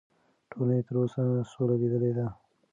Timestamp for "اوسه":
1.01-1.21